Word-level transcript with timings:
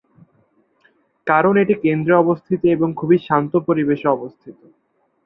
কারণ 1.27 1.53
এটি 1.63 1.75
কেন্দ্রে 1.83 2.13
অবস্থিত 2.23 2.61
এবং 2.75 2.89
খুবই 2.99 3.17
শান্ত 3.27 3.53
পরিবেশে 3.67 4.07
অবস্থিত। 4.09 4.57